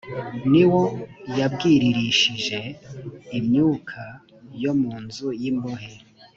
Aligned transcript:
ni 0.51 0.63
wo 0.71 0.83
yabwiririshije 1.37 2.59
imyuka 3.37 4.01
yo 4.63 4.73
mu 4.81 4.93
nzu 5.03 5.27
y 5.41 5.43
imbohe 5.51 5.93